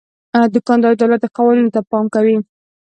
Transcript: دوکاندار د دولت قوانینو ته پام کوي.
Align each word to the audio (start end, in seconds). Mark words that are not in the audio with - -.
دوکاندار 0.55 0.93
د 0.95 0.99
دولت 1.01 1.23
قوانینو 1.37 1.73
ته 1.75 1.81
پام 1.89 2.05
کوي. 2.15 2.35